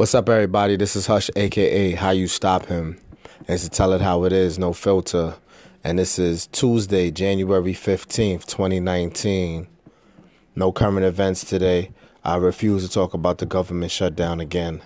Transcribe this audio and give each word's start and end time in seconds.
What's 0.00 0.14
up, 0.14 0.30
everybody? 0.30 0.76
This 0.76 0.96
is 0.96 1.06
Hush, 1.06 1.28
aka 1.36 1.92
How 1.92 2.08
You 2.08 2.26
Stop 2.26 2.64
Him. 2.64 2.98
It's 3.46 3.64
to 3.64 3.68
tell 3.68 3.92
it 3.92 4.00
how 4.00 4.24
it 4.24 4.32
is, 4.32 4.58
no 4.58 4.72
filter. 4.72 5.34
And 5.84 5.98
this 5.98 6.18
is 6.18 6.46
Tuesday, 6.46 7.10
January 7.10 7.74
15th, 7.74 8.46
2019. 8.46 9.66
No 10.56 10.72
current 10.72 11.04
events 11.04 11.44
today. 11.44 11.90
I 12.24 12.36
refuse 12.36 12.82
to 12.82 12.90
talk 12.90 13.12
about 13.12 13.36
the 13.36 13.44
government 13.44 13.92
shutdown 13.92 14.40
again. 14.40 14.80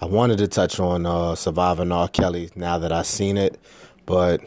I 0.00 0.06
wanted 0.06 0.38
to 0.38 0.48
touch 0.48 0.80
on 0.80 1.04
uh, 1.04 1.34
surviving 1.34 1.92
R. 1.92 2.08
Kelly 2.08 2.48
now 2.56 2.78
that 2.78 2.90
I've 2.90 3.04
seen 3.04 3.36
it, 3.36 3.60
but 4.06 4.40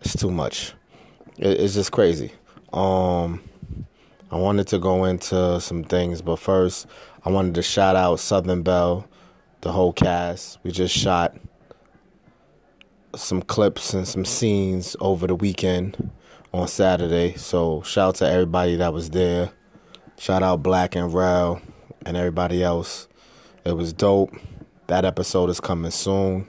it's 0.00 0.14
too 0.14 0.30
much. 0.30 0.74
It, 1.38 1.58
it's 1.58 1.74
just 1.74 1.90
crazy. 1.90 2.30
Um, 2.72 3.42
I 4.30 4.36
wanted 4.36 4.68
to 4.68 4.78
go 4.78 5.02
into 5.06 5.60
some 5.60 5.82
things, 5.82 6.22
but 6.22 6.36
first, 6.36 6.86
I 7.24 7.30
wanted 7.30 7.56
to 7.56 7.62
shout 7.62 7.96
out 7.96 8.20
Southern 8.20 8.62
Belle 8.62 9.08
the 9.64 9.72
whole 9.72 9.94
cast. 9.94 10.58
We 10.62 10.70
just 10.70 10.94
shot 10.94 11.34
some 13.16 13.40
clips 13.40 13.94
and 13.94 14.06
some 14.06 14.26
scenes 14.26 14.94
over 15.00 15.26
the 15.26 15.34
weekend 15.34 16.10
on 16.52 16.68
Saturday. 16.68 17.34
So 17.36 17.80
shout 17.80 18.08
out 18.08 18.14
to 18.16 18.30
everybody 18.30 18.76
that 18.76 18.92
was 18.92 19.08
there. 19.08 19.50
Shout 20.18 20.42
out 20.42 20.62
Black 20.62 20.94
and 20.94 21.12
Rel 21.12 21.62
and 22.04 22.14
everybody 22.14 22.62
else. 22.62 23.08
It 23.64 23.72
was 23.72 23.94
dope. 23.94 24.36
That 24.88 25.06
episode 25.06 25.48
is 25.48 25.60
coming 25.60 25.90
soon. 25.90 26.46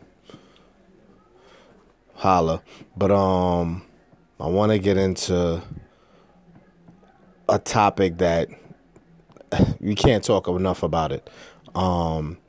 Holla. 2.15 2.61
But 2.97 3.11
um 3.11 3.81
I 4.41 4.47
want 4.47 4.73
to 4.73 4.77
get 4.77 4.97
into 4.97 5.63
a 7.47 7.59
topic 7.59 8.17
that 8.17 8.49
you 9.79 9.95
can't 9.95 10.21
talk 10.21 10.49
enough 10.49 10.83
about 10.83 11.13
it. 11.13 11.29
Um 11.75 12.39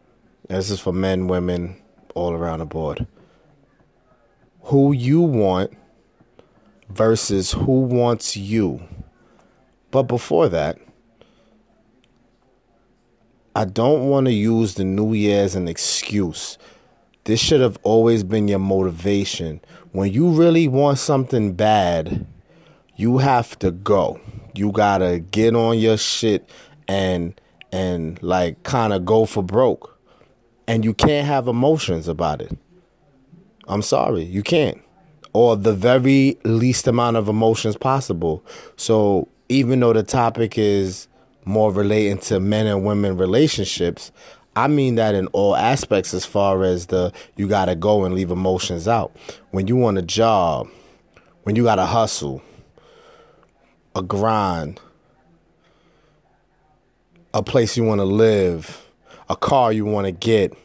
this 0.48 0.70
is 0.70 0.80
for 0.80 0.92
men, 0.92 1.26
women, 1.26 1.76
all 2.14 2.32
around 2.32 2.60
the 2.60 2.66
board. 2.66 3.06
Who 4.62 4.92
you 4.92 5.20
want 5.20 5.76
versus 6.88 7.52
who 7.52 7.80
wants 7.80 8.36
you. 8.36 8.80
But 9.90 10.04
before 10.04 10.48
that, 10.48 10.78
I 13.54 13.64
don't 13.64 14.08
want 14.08 14.26
to 14.26 14.32
use 14.32 14.74
the 14.74 14.84
new 14.84 15.14
year 15.14 15.42
as 15.42 15.54
an 15.54 15.66
excuse. 15.66 16.58
This 17.24 17.40
should 17.40 17.60
have 17.60 17.78
always 17.82 18.22
been 18.22 18.48
your 18.48 18.58
motivation. 18.58 19.60
When 19.92 20.12
you 20.12 20.30
really 20.30 20.68
want 20.68 20.98
something 20.98 21.54
bad, 21.54 22.26
you 22.96 23.18
have 23.18 23.58
to 23.60 23.70
go. 23.70 24.20
You 24.54 24.70
got 24.72 24.98
to 24.98 25.18
get 25.18 25.56
on 25.56 25.78
your 25.78 25.96
shit 25.96 26.48
and 26.86 27.38
and 27.72 28.22
like 28.22 28.62
kind 28.62 28.92
of 28.92 29.04
go 29.04 29.24
for 29.24 29.42
broke 29.42 29.95
and 30.66 30.84
you 30.84 30.94
can't 30.94 31.26
have 31.26 31.48
emotions 31.48 32.08
about 32.08 32.40
it. 32.40 32.56
I'm 33.68 33.82
sorry, 33.82 34.22
you 34.22 34.42
can't. 34.42 34.80
Or 35.32 35.56
the 35.56 35.74
very 35.74 36.38
least 36.44 36.86
amount 36.86 37.16
of 37.16 37.28
emotions 37.28 37.76
possible. 37.76 38.44
So, 38.76 39.28
even 39.48 39.80
though 39.80 39.92
the 39.92 40.02
topic 40.02 40.56
is 40.56 41.08
more 41.44 41.72
relating 41.72 42.18
to 42.18 42.40
men 42.40 42.66
and 42.66 42.84
women 42.84 43.16
relationships, 43.16 44.12
I 44.56 44.68
mean 44.68 44.94
that 44.94 45.14
in 45.14 45.26
all 45.28 45.54
aspects 45.54 46.14
as 46.14 46.24
far 46.24 46.64
as 46.64 46.86
the 46.86 47.12
you 47.36 47.46
got 47.46 47.66
to 47.66 47.74
go 47.74 48.04
and 48.04 48.14
leave 48.14 48.30
emotions 48.30 48.88
out. 48.88 49.14
When 49.50 49.68
you 49.68 49.76
want 49.76 49.98
a 49.98 50.02
job, 50.02 50.68
when 51.42 51.54
you 51.54 51.64
got 51.64 51.76
to 51.76 51.86
hustle, 51.86 52.42
a 53.94 54.02
grind, 54.02 54.80
a 57.34 57.42
place 57.42 57.76
you 57.76 57.84
want 57.84 58.00
to 58.00 58.06
live, 58.06 58.85
a 59.28 59.36
car 59.36 59.72
you 59.72 59.84
want 59.84 60.06
to 60.06 60.12
get 60.12 60.56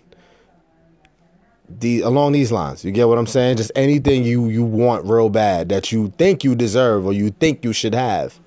the 1.70 2.02
along 2.02 2.34
these 2.34 2.52
lines. 2.52 2.84
You 2.84 2.92
get 2.92 3.08
what 3.08 3.18
i'm 3.18 3.28
saying? 3.28 3.58
Just 3.58 3.72
anything 3.76 4.24
you 4.24 4.50
you 4.50 4.64
want 4.64 5.06
real 5.06 5.30
bad 5.30 5.70
that 5.70 5.92
you 5.92 6.10
think 6.18 6.44
you 6.44 6.56
deserve 6.56 7.06
or 7.06 7.14
you 7.14 7.30
think 7.32 7.64
you 7.64 7.74
should 7.74 7.94
have 7.94 8.40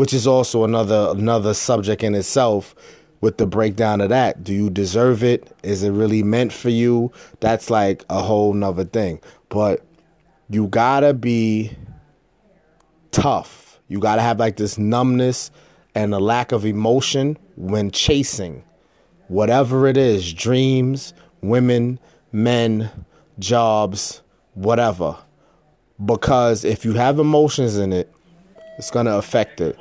which 0.00 0.14
is 0.14 0.26
also 0.26 0.64
another 0.64 1.08
another 1.10 1.52
subject 1.52 2.02
in 2.02 2.14
itself 2.14 2.74
with 3.20 3.36
the 3.36 3.46
breakdown 3.46 4.00
of 4.00 4.08
that. 4.08 4.42
Do 4.42 4.54
you 4.54 4.70
deserve 4.70 5.22
it? 5.22 5.54
Is 5.62 5.82
it 5.82 5.90
really 5.90 6.22
meant 6.22 6.54
for 6.54 6.70
you? 6.70 7.12
That's 7.40 7.68
like 7.68 8.04
a 8.08 8.22
whole 8.22 8.54
nother 8.54 8.84
thing. 8.84 9.20
But 9.50 9.84
you 10.48 10.68
gotta 10.68 11.12
be 11.12 11.72
tough. 13.10 13.78
You 13.88 13.98
gotta 13.98 14.22
have 14.22 14.38
like 14.38 14.56
this 14.56 14.78
numbness 14.78 15.50
and 15.94 16.14
a 16.14 16.18
lack 16.18 16.50
of 16.50 16.64
emotion 16.64 17.36
when 17.56 17.90
chasing 17.90 18.64
whatever 19.30 19.86
it 19.86 19.96
is 19.96 20.32
dreams, 20.32 21.14
women, 21.40 22.00
men, 22.32 22.90
jobs, 23.38 24.22
whatever. 24.54 25.16
Because 26.04 26.64
if 26.64 26.84
you 26.84 26.94
have 26.94 27.20
emotions 27.20 27.76
in 27.76 27.92
it, 27.92 28.12
it's 28.76 28.90
going 28.90 29.06
to 29.06 29.14
affect 29.14 29.60
it. 29.60 29.78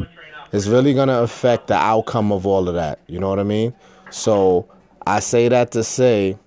It's 0.53 0.67
really 0.67 0.93
going 0.93 1.07
to 1.07 1.19
affect 1.21 1.65
the 1.65 1.73
outcome 1.73 2.31
of 2.31 2.45
all 2.45 2.69
of 2.69 2.75
that. 2.75 2.99
You 3.07 3.19
know 3.19 3.27
what 3.27 3.39
I 3.39 3.43
mean? 3.43 3.73
So 4.11 4.69
I 5.07 5.19
say 5.19 5.47
that 5.47 5.71
to 5.71 5.83
say, 5.83 6.37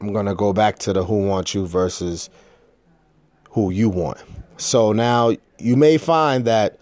I'm 0.00 0.14
going 0.14 0.26
to 0.26 0.34
go 0.34 0.54
back 0.54 0.78
to 0.80 0.94
the 0.94 1.04
who 1.04 1.26
wants 1.26 1.54
you 1.54 1.66
versus 1.66 2.30
who 3.50 3.70
you 3.70 3.90
want. 3.90 4.18
So 4.56 4.92
now 4.92 5.36
you 5.58 5.76
may 5.76 5.98
find 5.98 6.46
that 6.46 6.78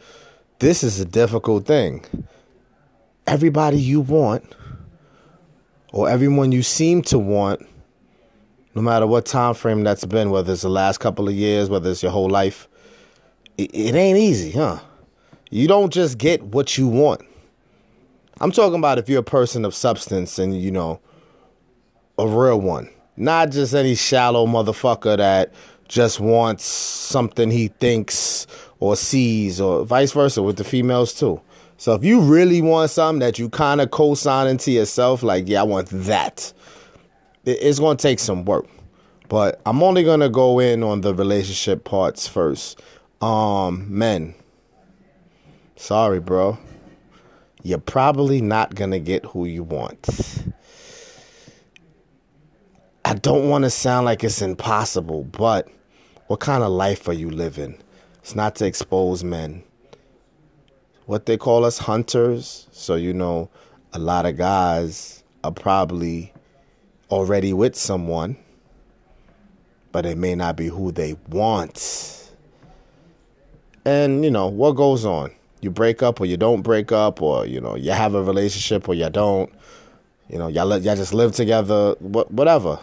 this 0.60 0.84
is 0.84 1.00
a 1.00 1.04
difficult 1.04 1.66
thing. 1.66 2.04
Everybody 3.26 3.80
you 3.80 4.00
want 4.00 4.44
or 5.92 6.08
everyone 6.08 6.52
you 6.52 6.62
seem 6.62 7.02
to 7.02 7.18
want, 7.18 7.66
no 8.74 8.82
matter 8.82 9.06
what 9.06 9.26
time 9.26 9.54
frame 9.54 9.84
that's 9.84 10.04
been, 10.04 10.30
whether 10.30 10.52
it's 10.52 10.62
the 10.62 10.70
last 10.70 10.98
couple 10.98 11.28
of 11.28 11.34
years, 11.34 11.68
whether 11.68 11.90
it's 11.90 12.02
your 12.02 12.12
whole 12.12 12.30
life, 12.30 12.66
it, 13.58 13.70
it 13.74 13.94
ain't 13.94 14.18
easy, 14.18 14.52
huh? 14.52 14.78
You 15.50 15.68
don't 15.68 15.92
just 15.92 16.16
get 16.16 16.42
what 16.42 16.78
you 16.78 16.88
want. 16.88 17.20
I'm 18.40 18.50
talking 18.50 18.78
about 18.78 18.98
if 18.98 19.08
you're 19.08 19.20
a 19.20 19.22
person 19.22 19.66
of 19.66 19.74
substance 19.74 20.38
and, 20.38 20.60
you 20.60 20.70
know, 20.70 20.98
a 22.18 22.26
real 22.26 22.60
one. 22.60 22.88
Not 23.18 23.50
just 23.50 23.74
any 23.74 23.94
shallow 23.94 24.46
motherfucker 24.46 25.18
that 25.18 25.52
just 25.86 26.18
wants 26.18 26.64
something 26.64 27.50
he 27.50 27.68
thinks 27.68 28.46
or 28.80 28.96
sees, 28.96 29.60
or 29.60 29.84
vice 29.84 30.12
versa 30.12 30.42
with 30.42 30.56
the 30.56 30.64
females 30.64 31.12
too. 31.12 31.40
So 31.82 31.94
if 31.94 32.04
you 32.04 32.20
really 32.20 32.62
want 32.62 32.92
something 32.92 33.18
that 33.18 33.40
you 33.40 33.48
kind 33.48 33.80
of 33.80 33.90
co-sign 33.90 34.46
into 34.46 34.70
yourself, 34.70 35.24
like, 35.24 35.48
yeah, 35.48 35.62
I 35.62 35.64
want 35.64 35.88
that, 35.88 36.52
it's 37.44 37.80
going 37.80 37.96
to 37.96 38.00
take 38.00 38.20
some 38.20 38.44
work. 38.44 38.66
But 39.28 39.60
I'm 39.66 39.82
only 39.82 40.04
going 40.04 40.20
to 40.20 40.28
go 40.28 40.60
in 40.60 40.84
on 40.84 41.00
the 41.00 41.12
relationship 41.12 41.82
parts 41.82 42.28
first. 42.28 42.80
Um, 43.20 43.84
men, 43.88 44.32
sorry, 45.74 46.20
bro. 46.20 46.56
You're 47.64 47.78
probably 47.78 48.40
not 48.40 48.76
going 48.76 48.92
to 48.92 49.00
get 49.00 49.24
who 49.24 49.46
you 49.46 49.64
want. 49.64 50.06
I 53.04 53.14
don't 53.14 53.48
want 53.48 53.64
to 53.64 53.70
sound 53.70 54.04
like 54.04 54.22
it's 54.22 54.40
impossible, 54.40 55.24
but 55.24 55.66
what 56.28 56.38
kind 56.38 56.62
of 56.62 56.70
life 56.70 57.08
are 57.08 57.12
you 57.12 57.28
living? 57.28 57.76
It's 58.20 58.36
not 58.36 58.54
to 58.54 58.66
expose 58.66 59.24
men 59.24 59.64
what 61.12 61.26
they 61.26 61.36
call 61.36 61.66
us 61.66 61.76
hunters. 61.76 62.66
So, 62.72 62.94
you 62.94 63.12
know, 63.12 63.50
a 63.92 63.98
lot 63.98 64.24
of 64.24 64.38
guys 64.38 65.22
are 65.44 65.52
probably 65.52 66.32
already 67.10 67.52
with 67.52 67.76
someone, 67.76 68.34
but 69.92 70.06
it 70.06 70.16
may 70.16 70.34
not 70.34 70.56
be 70.56 70.68
who 70.68 70.90
they 70.90 71.14
want. 71.28 72.30
And, 73.84 74.24
you 74.24 74.30
know, 74.30 74.46
what 74.46 74.72
goes 74.72 75.04
on? 75.04 75.32
You 75.60 75.70
break 75.70 76.02
up 76.02 76.18
or 76.18 76.24
you 76.24 76.38
don't 76.38 76.62
break 76.62 76.92
up, 76.92 77.20
or, 77.20 77.44
you 77.44 77.60
know, 77.60 77.76
you 77.76 77.90
have 77.90 78.14
a 78.14 78.22
relationship 78.22 78.88
or 78.88 78.94
you 78.94 79.10
don't. 79.10 79.52
You 80.30 80.38
know, 80.38 80.48
y'all, 80.48 80.78
y'all 80.78 80.96
just 80.96 81.12
live 81.12 81.32
together, 81.32 81.92
whatever. 82.00 82.80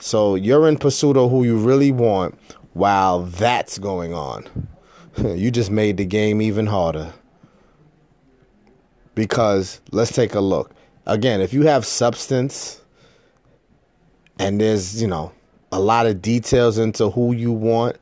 So 0.00 0.34
you're 0.34 0.66
in 0.66 0.76
pursuit 0.76 1.16
of 1.16 1.30
who 1.30 1.44
you 1.44 1.56
really 1.56 1.92
want 1.92 2.36
while 2.72 3.22
that's 3.22 3.78
going 3.78 4.12
on. 4.12 4.44
you 5.18 5.52
just 5.52 5.70
made 5.70 5.98
the 5.98 6.04
game 6.04 6.42
even 6.42 6.66
harder. 6.66 7.12
Because 9.14 9.80
let's 9.92 10.12
take 10.12 10.34
a 10.34 10.40
look. 10.40 10.72
Again, 11.06 11.40
if 11.40 11.52
you 11.52 11.62
have 11.62 11.84
substance 11.84 12.80
and 14.38 14.60
there's, 14.60 15.00
you 15.00 15.08
know, 15.08 15.32
a 15.72 15.78
lot 15.78 16.06
of 16.06 16.22
details 16.22 16.78
into 16.78 17.10
who 17.10 17.32
you 17.32 17.52
want 17.52 17.96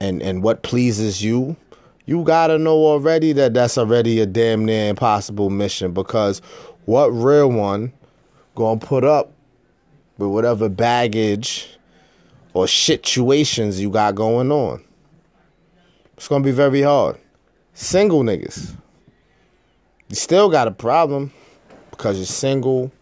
and 0.00 0.22
and 0.22 0.42
what 0.42 0.62
pleases 0.62 1.22
you, 1.22 1.56
you 2.06 2.24
got 2.24 2.48
to 2.48 2.58
know 2.58 2.76
already 2.86 3.32
that 3.32 3.54
that's 3.54 3.78
already 3.78 4.20
a 4.20 4.26
damn 4.26 4.64
near 4.64 4.88
impossible 4.88 5.50
mission 5.50 5.92
because 5.92 6.40
what 6.86 7.08
real 7.08 7.50
one 7.50 7.92
to 8.80 8.86
put 8.86 9.04
up 9.04 9.32
with 10.18 10.30
whatever 10.30 10.68
baggage 10.68 11.68
or 12.54 12.68
situations 12.68 13.80
you 13.80 13.90
got 13.90 14.14
going 14.14 14.50
on. 14.50 14.84
It's 16.16 16.28
to 16.42 16.46
be 16.46 16.52
very 16.54 16.82
hard. 16.82 17.18
Single 17.74 18.22
niggas. 18.22 18.76
You 20.12 20.16
still 20.16 20.50
got 20.50 20.68
a 20.68 20.72
problem 20.72 21.32
because 21.90 22.18
you're 22.18 22.26
single. 22.26 22.92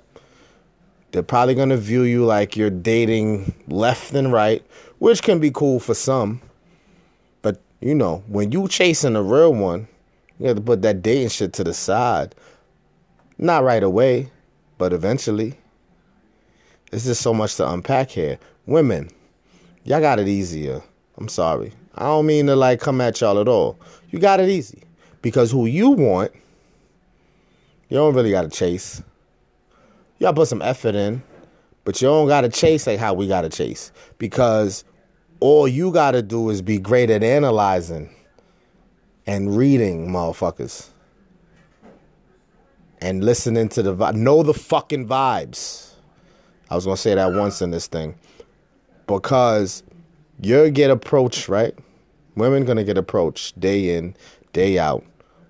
They're 1.10 1.24
probably 1.24 1.56
going 1.56 1.70
to 1.70 1.76
view 1.76 2.04
you 2.04 2.24
like 2.24 2.56
you're 2.56 2.70
dating 2.70 3.52
left 3.66 4.14
and 4.14 4.32
right, 4.32 4.64
which 5.00 5.20
can 5.24 5.40
be 5.40 5.50
cool 5.50 5.80
for 5.80 5.92
some. 5.92 6.40
But, 7.42 7.60
you 7.80 7.96
know, 7.96 8.22
when 8.28 8.52
you 8.52 8.68
chasing 8.68 9.16
a 9.16 9.24
real 9.24 9.52
one, 9.52 9.88
you 10.38 10.46
have 10.46 10.58
to 10.58 10.62
put 10.62 10.82
that 10.82 11.02
dating 11.02 11.30
shit 11.30 11.52
to 11.54 11.64
the 11.64 11.74
side. 11.74 12.36
Not 13.38 13.64
right 13.64 13.82
away, 13.82 14.30
but 14.78 14.92
eventually. 14.92 15.58
There's 16.92 17.06
just 17.06 17.22
so 17.22 17.34
much 17.34 17.56
to 17.56 17.68
unpack 17.68 18.10
here. 18.10 18.38
Women, 18.66 19.10
y'all 19.82 19.98
got 19.98 20.20
it 20.20 20.28
easier. 20.28 20.80
I'm 21.18 21.28
sorry. 21.28 21.72
I 21.96 22.04
don't 22.04 22.26
mean 22.26 22.46
to 22.46 22.54
like 22.54 22.78
come 22.78 23.00
at 23.00 23.20
y'all 23.20 23.40
at 23.40 23.48
all. 23.48 23.80
You 24.10 24.20
got 24.20 24.38
it 24.38 24.48
easy. 24.48 24.84
Because 25.22 25.50
who 25.50 25.66
you 25.66 25.90
want, 25.90 26.30
you 27.90 27.96
don't 27.96 28.14
really 28.14 28.30
got 28.30 28.42
to 28.42 28.48
chase. 28.48 29.02
Y'all 30.18 30.32
put 30.32 30.48
some 30.48 30.62
effort 30.62 30.94
in, 30.94 31.22
but 31.84 32.00
you 32.00 32.08
don't 32.08 32.28
got 32.28 32.42
to 32.42 32.48
chase 32.48 32.86
like 32.86 32.98
how 32.98 33.12
we 33.12 33.26
got 33.26 33.42
to 33.42 33.48
chase. 33.48 33.92
Because 34.16 34.84
all 35.40 35.66
you 35.66 35.92
got 35.92 36.12
to 36.12 36.22
do 36.22 36.50
is 36.50 36.62
be 36.62 36.78
great 36.78 37.10
at 37.10 37.22
analyzing 37.22 38.14
and 39.26 39.56
reading, 39.56 40.08
motherfuckers. 40.08 40.88
And 43.00 43.24
listening 43.24 43.68
to 43.70 43.82
the 43.82 43.94
vibe. 43.94 44.14
know 44.14 44.42
the 44.42 44.54
fucking 44.54 45.08
vibes. 45.08 45.94
I 46.70 46.74
was 46.74 46.84
gonna 46.84 46.96
say 46.96 47.14
that 47.14 47.32
once 47.32 47.62
in 47.62 47.70
this 47.70 47.86
thing. 47.86 48.14
Because 49.06 49.82
you 50.40 50.70
get 50.70 50.90
approached, 50.90 51.48
right? 51.48 51.74
Women 52.36 52.64
gonna 52.64 52.84
get 52.84 52.98
approached 52.98 53.58
day 53.58 53.96
in, 53.96 54.14
day 54.52 54.78
out. 54.78 55.04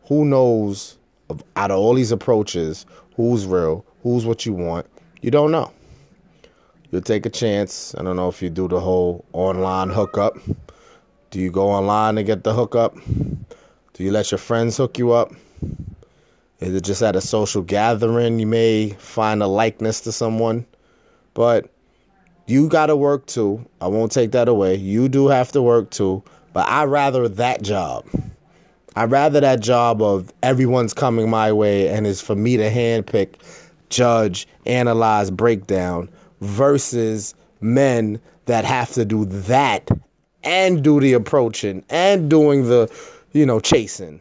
Who 0.07 0.25
knows 0.25 0.97
of, 1.31 1.43
out 1.57 1.71
of 1.71 1.79
all 1.79 1.95
these 1.95 2.13
approaches, 2.13 2.85
who's 3.17 3.47
real, 3.47 3.85
who's 4.03 4.27
what 4.27 4.45
you 4.45 4.53
want? 4.53 4.87
You 5.23 5.31
don't 5.31 5.51
know. 5.51 5.73
You'll 6.91 7.03
take 7.03 7.25
a 7.25 7.31
chance. 7.31 7.95
I 7.97 8.03
don't 8.03 8.17
know 8.17 8.29
if 8.29 8.43
you 8.43 8.51
do 8.51 8.67
the 8.67 8.81
whole 8.81 9.25
online 9.33 9.91
hookup. 9.91 10.37
Do 11.31 11.39
you 11.39 11.51
go 11.51 11.69
online 11.69 12.17
to 12.17 12.25
get 12.25 12.43
the 12.43 12.53
hookup? 12.53 12.97
Do 13.93 14.05
you 14.05 14.11
let 14.11 14.31
your 14.33 14.39
friends 14.39 14.77
hook 14.77 14.99
you 14.99 15.13
up? 15.13 15.33
Is 16.59 16.75
it 16.75 16.83
just 16.83 17.03
at 17.03 17.17
a 17.17 17.21
social 17.21 17.63
gathering 17.63 18.39
you 18.41 18.47
may 18.47 18.91
find 18.99 19.43
a 19.43 19.47
likeness 19.47 20.01
to 20.03 20.13
someone? 20.13 20.67
But 21.33 21.71
you 22.47 22.69
got 22.69 22.87
to 22.87 22.97
work 22.97 23.27
too. 23.27 23.65
I 23.81 23.87
won't 23.87 24.11
take 24.11 24.33
that 24.33 24.49
away. 24.49 24.75
You 24.75 25.09
do 25.09 25.29
have 25.29 25.53
to 25.53 25.63
work 25.63 25.91
too. 25.91 26.25
But 26.53 26.67
I 26.69 26.85
rather 26.85 27.29
that 27.29 27.63
job. 27.63 28.05
I 28.97 29.05
rather 29.05 29.41
that 29.41 29.61
job 29.61 30.03
of 30.03 30.33
everyone's 30.43 30.95
coming 30.95 31.31
my 31.31 31.53
way 31.53 31.89
and 31.89 32.07
it's 32.07 32.21
for 32.21 32.35
me 32.35 32.57
to 32.57 32.69
handpick, 32.71 33.35
judge, 33.89 34.49
analyze, 34.67 35.31
breakdown 35.31 36.11
versus 36.41 37.35
men 37.61 38.21
that 38.47 38.65
have 38.65 38.91
to 38.93 39.05
do 39.05 39.25
that 39.27 39.89
and 40.43 40.83
do 40.83 40.99
the 41.01 41.13
approaching 41.13 41.85
and 41.91 42.29
doing 42.29 42.69
the, 42.69 42.93
you 43.33 43.47
know, 43.47 43.61
chasing. 43.61 44.21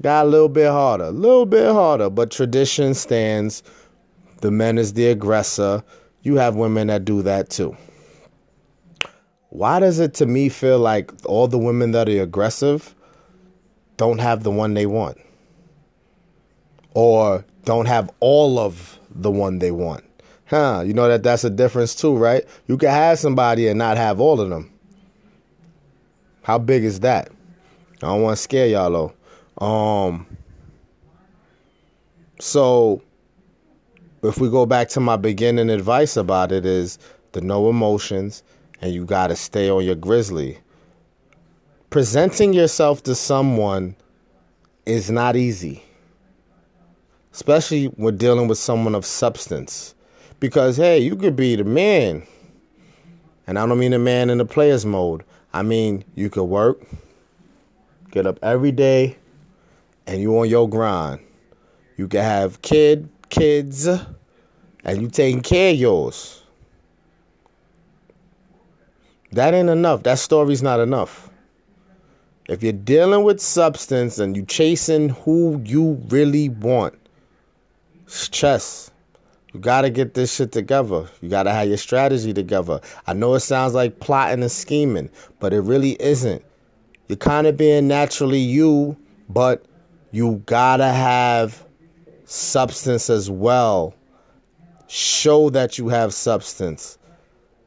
Got 0.00 0.26
a 0.26 0.28
little 0.28 0.48
bit 0.48 0.68
harder, 0.68 1.04
a 1.04 1.10
little 1.10 1.46
bit 1.46 1.72
harder, 1.72 2.10
but 2.10 2.30
tradition 2.30 2.92
stands. 2.92 3.62
The 4.40 4.50
men 4.50 4.76
is 4.76 4.92
the 4.92 5.06
aggressor. 5.06 5.82
You 6.22 6.36
have 6.36 6.56
women 6.56 6.88
that 6.88 7.04
do 7.04 7.22
that 7.22 7.48
too. 7.50 7.76
Why 9.50 9.78
does 9.78 10.00
it 10.00 10.12
to 10.14 10.26
me 10.26 10.48
feel 10.48 10.78
like 10.78 11.12
all 11.24 11.48
the 11.48 11.56
women 11.56 11.92
that 11.92 12.08
are 12.08 12.22
aggressive 12.22 12.95
don't 13.96 14.18
have 14.18 14.42
the 14.42 14.50
one 14.50 14.74
they 14.74 14.86
want? 14.86 15.18
Or 16.94 17.44
don't 17.64 17.86
have 17.86 18.10
all 18.20 18.58
of 18.58 18.98
the 19.10 19.30
one 19.30 19.58
they 19.58 19.70
want? 19.70 20.04
Huh, 20.46 20.84
you 20.86 20.94
know 20.94 21.08
that 21.08 21.22
that's 21.22 21.44
a 21.44 21.50
difference 21.50 21.94
too, 21.94 22.16
right? 22.16 22.44
You 22.68 22.78
can 22.78 22.90
have 22.90 23.18
somebody 23.18 23.66
and 23.68 23.78
not 23.78 23.96
have 23.96 24.20
all 24.20 24.40
of 24.40 24.48
them. 24.48 24.72
How 26.42 26.58
big 26.58 26.84
is 26.84 27.00
that? 27.00 27.30
I 27.96 28.06
don't 28.06 28.22
want 28.22 28.36
to 28.36 28.42
scare 28.42 28.68
y'all 28.68 29.12
though. 29.58 29.64
Um 29.66 30.26
so 32.38 33.02
if 34.22 34.38
we 34.38 34.48
go 34.50 34.66
back 34.66 34.88
to 34.90 35.00
my 35.00 35.16
beginning 35.16 35.70
advice 35.70 36.16
about 36.16 36.52
it 36.52 36.64
is 36.64 36.98
the 37.32 37.40
no 37.40 37.68
emotions 37.68 38.42
and 38.80 38.92
you 38.92 39.04
got 39.04 39.28
to 39.28 39.36
stay 39.36 39.70
on 39.70 39.84
your 39.84 39.94
grizzly. 39.94 40.58
Presenting 41.90 42.52
yourself 42.52 43.02
to 43.04 43.14
someone 43.14 43.94
is 44.86 45.10
not 45.10 45.36
easy, 45.36 45.82
especially 47.32 47.86
when 47.86 48.16
dealing 48.16 48.48
with 48.48 48.58
someone 48.58 48.94
of 48.94 49.06
substance. 49.06 49.94
Because, 50.40 50.76
hey, 50.76 50.98
you 50.98 51.16
could 51.16 51.36
be 51.36 51.56
the 51.56 51.64
man. 51.64 52.26
And 53.46 53.58
I 53.58 53.66
don't 53.66 53.78
mean 53.78 53.92
the 53.92 53.98
man 53.98 54.30
in 54.30 54.38
the 54.38 54.44
player's 54.44 54.84
mode. 54.84 55.22
I 55.52 55.62
mean, 55.62 56.04
you 56.16 56.28
could 56.28 56.44
work, 56.44 56.84
get 58.10 58.26
up 58.26 58.38
every 58.42 58.72
day, 58.72 59.16
and 60.06 60.20
you 60.20 60.36
on 60.38 60.48
your 60.48 60.68
grind. 60.68 61.20
You 61.96 62.08
can 62.08 62.22
have 62.22 62.60
kid, 62.62 63.08
kids, 63.30 63.86
and 63.86 65.00
you 65.00 65.08
taking 65.08 65.40
care 65.40 65.72
of 65.72 65.78
yours. 65.78 66.42
That 69.32 69.54
ain't 69.54 69.70
enough. 69.70 70.02
That 70.02 70.18
story's 70.18 70.62
not 70.62 70.80
enough. 70.80 71.30
If 72.48 72.62
you're 72.62 72.72
dealing 72.72 73.24
with 73.24 73.40
substance 73.40 74.18
and 74.18 74.36
you 74.36 74.44
chasing 74.44 75.08
who 75.08 75.60
you 75.64 76.00
really 76.08 76.48
want, 76.48 76.94
it's 78.04 78.28
chess. 78.28 78.90
You 79.52 79.60
gotta 79.60 79.90
get 79.90 80.14
this 80.14 80.34
shit 80.34 80.52
together. 80.52 81.08
You 81.20 81.28
gotta 81.28 81.52
have 81.52 81.66
your 81.66 81.76
strategy 81.76 82.32
together. 82.32 82.80
I 83.06 83.14
know 83.14 83.34
it 83.34 83.40
sounds 83.40 83.74
like 83.74 83.98
plotting 84.00 84.42
and 84.42 84.52
scheming, 84.52 85.10
but 85.40 85.52
it 85.52 85.60
really 85.60 86.00
isn't. 86.00 86.44
You're 87.08 87.16
kind 87.16 87.46
of 87.46 87.56
being 87.56 87.88
naturally 87.88 88.38
you, 88.38 88.96
but 89.28 89.64
you 90.12 90.42
gotta 90.46 90.88
have 90.88 91.64
substance 92.24 93.10
as 93.10 93.30
well. 93.30 93.94
Show 94.88 95.50
that 95.50 95.78
you 95.78 95.88
have 95.88 96.14
substance, 96.14 96.98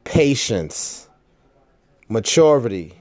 patience 0.04 1.08
maturity. 2.10 2.94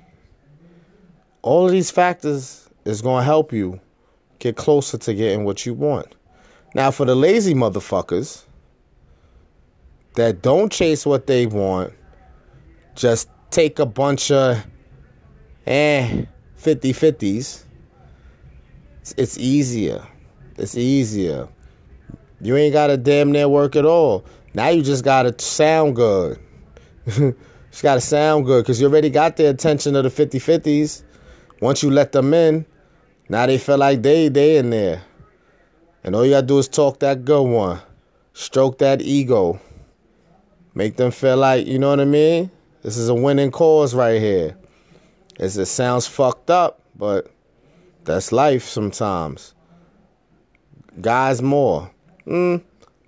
All 1.42 1.66
of 1.66 1.72
these 1.72 1.92
factors 1.92 2.70
is 2.86 3.02
going 3.02 3.22
to 3.22 3.26
help 3.26 3.54
you 3.54 3.80
get 4.40 4.56
closer 4.56 4.98
to 4.98 5.14
getting 5.14 5.46
what 5.46 5.66
you 5.66 5.74
want. 5.74 6.16
Now, 6.76 6.92
for 6.92 7.06
the 7.06 7.16
lazy 7.16 7.54
motherfuckers 7.54 8.44
that 10.16 10.42
don't 10.42 10.72
chase 10.72 11.06
what 11.06 11.28
they 11.28 11.46
want, 11.46 11.94
just 12.96 13.30
take 13.52 13.80
a 13.80 13.86
bunch 13.86 14.32
of 14.32 14.66
eh 15.66 16.26
50 16.56 16.94
50s, 16.94 17.64
it's, 19.18 19.38
easier. 19.38 20.06
It's 20.58 20.76
easier. 20.76 21.48
You 22.42 22.58
ain't 22.58 22.74
got 22.74 22.88
to 22.88 22.98
damn 22.98 23.32
near 23.32 23.48
work 23.48 23.76
at 23.76 23.86
all. 23.86 24.26
Now 24.54 24.70
you 24.70 24.84
just 24.84 25.04
got 25.04 25.24
to 25.24 25.44
sound 25.44 25.96
good. 25.96 26.40
It's 27.70 27.84
got 27.84 27.96
to 27.96 28.02
sound 28.02 28.46
good 28.46 28.64
because 28.64 28.82
you 28.82 28.88
already 28.88 29.12
got 29.12 29.38
the 29.38 29.48
attention 29.48 29.96
of 29.96 30.04
the 30.04 30.10
50 30.10 30.40
50s. 30.40 31.04
Once 31.62 31.84
you 31.84 31.92
let 31.92 32.12
them 32.12 32.34
in, 32.34 32.66
now 33.28 33.46
they 33.46 33.58
feel 33.58 33.78
like 33.78 34.02
they 34.02 34.30
they 34.30 34.58
in 34.58 34.70
there. 34.70 35.02
And 36.04 36.16
all 36.16 36.26
you 36.26 36.32
gotta 36.32 36.48
do 36.48 36.58
is 36.58 36.68
talk 36.68 37.00
that 37.00 37.26
good 37.26 37.44
one. 37.44 37.80
Stroke 38.34 38.78
that 38.80 39.02
ego. 39.02 39.60
Make 40.74 40.96
them 40.96 41.12
feel 41.12 41.38
like, 41.38 41.68
you 41.68 41.78
know 41.78 41.90
what 41.90 42.00
I 42.00 42.06
mean? 42.06 42.50
This 42.82 42.96
is 42.96 43.10
a 43.10 43.14
winning 43.14 43.52
cause 43.52 43.94
right 43.94 44.20
here. 44.20 44.58
As 45.40 45.58
it 45.58 45.66
sounds 45.66 46.08
fucked 46.08 46.50
up, 46.50 46.82
but 46.96 47.32
that's 48.06 48.32
life 48.32 48.64
sometimes. 48.64 49.54
Guys 51.02 51.42
more. 51.42 51.92
Mm, 52.26 52.62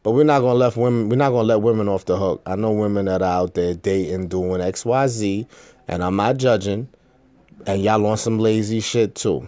but 0.03 0.11
we're 0.11 0.23
not 0.23 0.39
gonna 0.41 0.55
let 0.55 0.75
women. 0.75 1.09
We're 1.09 1.15
not 1.15 1.29
gonna 1.29 1.47
let 1.47 1.61
women 1.61 1.87
off 1.87 2.05
the 2.05 2.17
hook. 2.17 2.41
I 2.45 2.55
know 2.55 2.71
women 2.71 3.05
that 3.05 3.21
are 3.21 3.41
out 3.41 3.53
there 3.53 3.73
dating, 3.73 4.27
doing 4.27 4.61
X, 4.61 4.85
Y, 4.85 5.07
Z, 5.07 5.47
and 5.87 6.03
I'm 6.03 6.15
not 6.15 6.37
judging. 6.37 6.89
And 7.67 7.81
y'all 7.81 8.05
on 8.05 8.17
some 8.17 8.39
lazy 8.39 8.79
shit 8.79 9.15
too. 9.15 9.47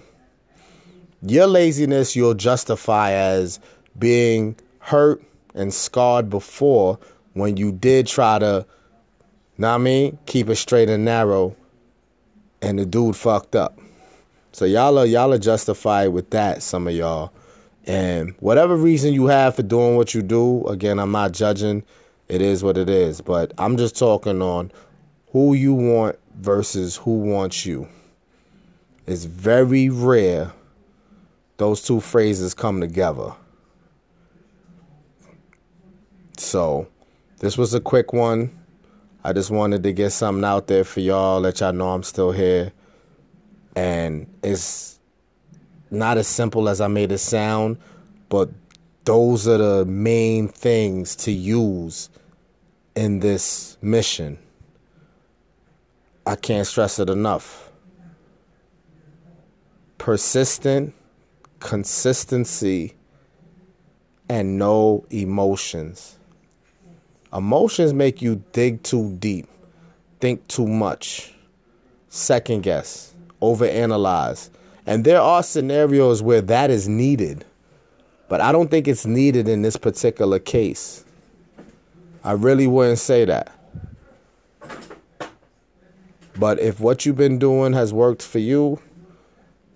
Your 1.21 1.47
laziness 1.47 2.15
you'll 2.15 2.33
justify 2.33 3.11
as 3.11 3.59
being 3.97 4.55
hurt 4.79 5.23
and 5.55 5.73
scarred 5.73 6.29
before 6.29 6.99
when 7.33 7.57
you 7.57 7.71
did 7.71 8.07
try 8.07 8.39
to, 8.39 8.65
know 9.57 9.69
what 9.69 9.75
I 9.75 9.77
mean, 9.77 10.17
keep 10.25 10.49
it 10.49 10.55
straight 10.55 10.89
and 10.89 11.05
narrow, 11.05 11.55
and 12.61 12.77
the 12.79 12.85
dude 12.85 13.15
fucked 13.15 13.55
up. 13.55 13.79
So 14.51 14.65
y'all 14.65 14.99
are 14.99 15.05
y'all 15.05 15.33
are 15.33 15.39
justified 15.39 16.09
with 16.09 16.29
that. 16.29 16.61
Some 16.61 16.87
of 16.87 16.93
y'all. 16.93 17.31
And 17.85 18.35
whatever 18.39 18.75
reason 18.75 19.13
you 19.13 19.25
have 19.25 19.55
for 19.55 19.63
doing 19.63 19.97
what 19.97 20.13
you 20.13 20.21
do, 20.21 20.65
again, 20.67 20.99
I'm 20.99 21.11
not 21.11 21.31
judging. 21.31 21.83
It 22.29 22.41
is 22.41 22.63
what 22.63 22.77
it 22.77 22.89
is. 22.89 23.19
But 23.19 23.51
I'm 23.57 23.77
just 23.77 23.97
talking 23.97 24.41
on 24.41 24.71
who 25.31 25.53
you 25.53 25.73
want 25.73 26.17
versus 26.39 26.95
who 26.95 27.17
wants 27.17 27.65
you. 27.65 27.87
It's 29.05 29.25
very 29.25 29.89
rare 29.89 30.51
those 31.57 31.81
two 31.81 31.99
phrases 31.99 32.53
come 32.53 32.79
together. 32.81 33.33
So, 36.37 36.87
this 37.39 37.57
was 37.57 37.73
a 37.73 37.81
quick 37.81 38.13
one. 38.13 38.49
I 39.23 39.33
just 39.33 39.51
wanted 39.51 39.83
to 39.83 39.93
get 39.93 40.11
something 40.11 40.43
out 40.43 40.67
there 40.67 40.83
for 40.83 40.99
y'all, 40.99 41.39
let 41.39 41.59
y'all 41.59 41.73
know 41.73 41.89
I'm 41.89 42.03
still 42.03 42.31
here. 42.31 42.71
And 43.75 44.27
it's 44.43 44.99
not 45.91 46.17
as 46.17 46.27
simple 46.27 46.69
as 46.69 46.81
I 46.81 46.87
made 46.87 47.11
it 47.11 47.19
sound, 47.19 47.77
but 48.29 48.49
those 49.05 49.47
are 49.47 49.57
the 49.57 49.85
main 49.85 50.47
things 50.47 51.15
to 51.17 51.31
use 51.31 52.09
in 52.95 53.19
this 53.19 53.77
mission. 53.81 54.37
I 56.25 56.35
can't 56.35 56.65
stress 56.65 56.99
it 56.99 57.09
enough. 57.09 57.69
Persistent, 60.03 60.93
consistency, 61.61 62.93
and 64.27 64.59
no 64.59 65.05
emotions. 65.11 66.17
Emotions 67.31 67.93
make 67.93 68.21
you 68.21 68.43
dig 68.51 68.83
too 68.83 69.15
deep, 69.19 69.47
think 70.19 70.45
too 70.49 70.67
much, 70.67 71.33
second 72.09 72.63
guess, 72.63 73.15
overanalyze. 73.41 74.49
And 74.85 75.05
there 75.05 75.21
are 75.21 75.41
scenarios 75.41 76.21
where 76.21 76.41
that 76.41 76.69
is 76.69 76.89
needed, 76.89 77.45
but 78.27 78.41
I 78.41 78.51
don't 78.51 78.69
think 78.69 78.89
it's 78.89 79.05
needed 79.05 79.47
in 79.47 79.61
this 79.61 79.77
particular 79.77 80.37
case. 80.37 81.05
I 82.25 82.33
really 82.33 82.67
wouldn't 82.67 82.99
say 82.99 83.23
that. 83.23 83.57
But 86.37 86.59
if 86.59 86.81
what 86.81 87.05
you've 87.05 87.15
been 87.15 87.39
doing 87.39 87.71
has 87.71 87.93
worked 87.93 88.21
for 88.21 88.39
you, 88.39 88.81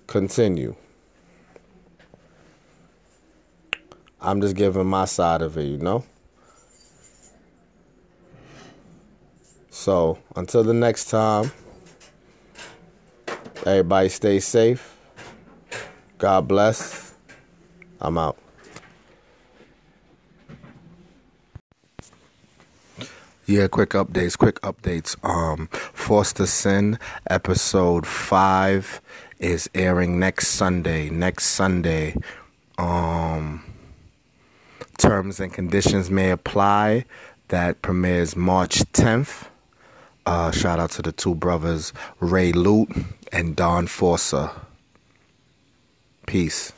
continue. 0.07 0.75
I'm 4.19 4.41
just 4.41 4.55
giving 4.55 4.87
my 4.87 5.05
side 5.05 5.41
of 5.41 5.57
it, 5.57 5.65
you 5.65 5.77
know? 5.77 6.03
So, 9.69 10.17
until 10.35 10.63
the 10.63 10.73
next 10.73 11.09
time, 11.09 11.51
everybody 13.65 14.09
stay 14.09 14.39
safe. 14.39 14.97
God 16.17 16.47
bless. 16.47 17.13
I'm 18.01 18.17
out. 18.17 18.37
Yeah, 23.45 23.67
quick 23.67 23.91
updates, 23.91 24.37
quick 24.37 24.59
updates. 24.61 25.15
Um, 25.23 25.69
to 26.33 26.47
Sin 26.47 26.99
episode 27.29 28.05
5 28.05 29.01
is 29.39 29.69
airing 29.73 30.19
next 30.19 30.49
Sunday. 30.49 31.09
Next 31.09 31.45
Sunday. 31.47 32.15
Um, 32.77 33.63
terms 34.97 35.39
and 35.39 35.53
conditions 35.53 36.09
may 36.09 36.31
apply. 36.31 37.05
That 37.49 37.81
premieres 37.81 38.35
March 38.35 38.79
10th. 38.93 39.47
Uh, 40.25 40.51
shout 40.51 40.79
out 40.79 40.91
to 40.91 41.01
the 41.01 41.13
two 41.13 41.33
brothers, 41.35 41.93
Ray 42.19 42.51
Lute 42.51 42.91
and 43.31 43.55
Don 43.55 43.87
Forza. 43.87 44.51
Peace. 46.25 46.73